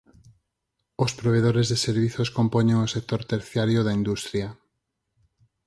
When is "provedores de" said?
1.19-1.77